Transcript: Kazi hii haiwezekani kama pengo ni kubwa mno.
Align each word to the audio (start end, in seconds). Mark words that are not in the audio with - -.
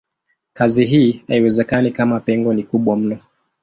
Kazi 0.53 0.85
hii 0.85 1.23
haiwezekani 1.27 1.91
kama 1.91 2.19
pengo 2.19 2.53
ni 2.53 2.63
kubwa 2.63 2.95
mno. 2.97 3.17